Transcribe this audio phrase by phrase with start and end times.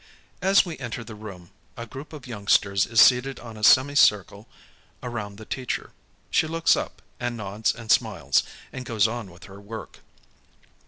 [0.41, 4.47] As we enter the room, a group of youngsters is seated in a semi circle
[5.03, 5.91] around the teacher.
[6.31, 8.41] She looks up, and nods and smiles,
[8.73, 9.99] and goes on with her work.